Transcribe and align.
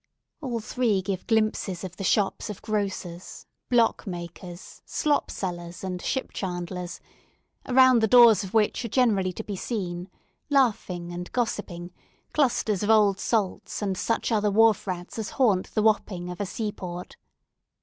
All 0.41 0.59
three 0.59 1.03
give 1.03 1.27
glimpses 1.27 1.83
of 1.83 1.97
the 1.97 2.03
shops 2.03 2.49
of 2.49 2.63
grocers, 2.63 3.45
block 3.69 4.07
makers, 4.07 4.81
slop 4.83 5.29
sellers, 5.29 5.83
and 5.83 6.01
ship 6.01 6.31
chandlers, 6.33 6.99
around 7.67 7.99
the 8.01 8.07
doors 8.07 8.43
of 8.43 8.51
which 8.55 8.83
are 8.83 8.87
generally 8.87 9.31
to 9.31 9.43
be 9.43 9.55
seen, 9.55 10.09
laughing 10.49 11.11
and 11.11 11.31
gossiping, 11.31 11.93
clusters 12.33 12.81
of 12.81 12.89
old 12.89 13.19
salts, 13.19 13.83
and 13.83 13.95
such 13.95 14.31
other 14.31 14.49
wharf 14.49 14.87
rats 14.87 15.19
as 15.19 15.29
haunt 15.37 15.69
the 15.75 15.83
Wapping 15.83 16.31
of 16.31 16.41
a 16.41 16.47
seaport. 16.47 17.15